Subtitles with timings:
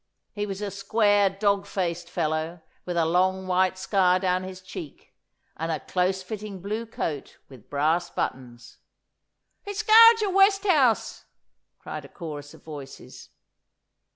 [0.33, 5.13] He was a square dogged faced fellow, with a long white scar down his cheek,
[5.55, 8.79] and a close fitting blue coat with brass buttons.
[9.63, 11.25] 'It's Gauger Westhouse!'
[11.77, 13.29] cried a chorus of voices.